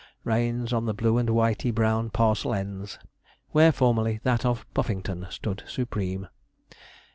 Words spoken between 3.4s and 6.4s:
where formerly that of Puffington stood supreme.